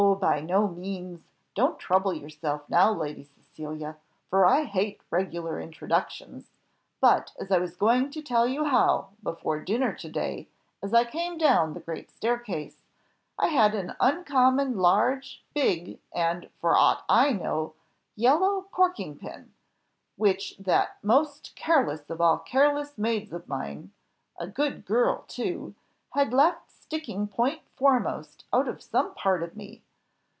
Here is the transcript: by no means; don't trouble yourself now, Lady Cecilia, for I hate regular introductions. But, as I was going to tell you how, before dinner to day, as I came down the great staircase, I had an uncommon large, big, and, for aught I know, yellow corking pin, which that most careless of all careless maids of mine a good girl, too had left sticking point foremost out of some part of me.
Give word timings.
by 0.19 0.39
no 0.39 0.67
means; 0.67 1.21
don't 1.53 1.77
trouble 1.77 2.11
yourself 2.11 2.67
now, 2.67 2.91
Lady 2.91 3.23
Cecilia, 3.23 3.97
for 4.31 4.47
I 4.47 4.63
hate 4.63 4.99
regular 5.11 5.59
introductions. 5.61 6.49
But, 6.99 7.33
as 7.39 7.51
I 7.51 7.59
was 7.59 7.75
going 7.75 8.09
to 8.11 8.21
tell 8.23 8.47
you 8.47 8.65
how, 8.65 9.09
before 9.21 9.59
dinner 9.59 9.93
to 9.93 10.09
day, 10.09 10.47
as 10.81 10.91
I 10.91 11.05
came 11.05 11.37
down 11.37 11.75
the 11.75 11.79
great 11.79 12.09
staircase, 12.09 12.81
I 13.37 13.47
had 13.49 13.75
an 13.75 13.93
uncommon 13.99 14.75
large, 14.77 15.43
big, 15.53 15.99
and, 16.11 16.49
for 16.59 16.75
aught 16.75 17.05
I 17.07 17.31
know, 17.33 17.75
yellow 18.15 18.63
corking 18.71 19.19
pin, 19.19 19.53
which 20.17 20.57
that 20.57 20.97
most 21.03 21.55
careless 21.55 22.09
of 22.09 22.19
all 22.19 22.39
careless 22.39 22.97
maids 22.97 23.31
of 23.33 23.47
mine 23.47 23.91
a 24.39 24.47
good 24.47 24.83
girl, 24.83 25.25
too 25.27 25.75
had 26.09 26.33
left 26.33 26.71
sticking 26.71 27.27
point 27.27 27.61
foremost 27.75 28.45
out 28.51 28.67
of 28.67 28.81
some 28.81 29.13
part 29.13 29.43
of 29.43 29.55
me. 29.55 29.83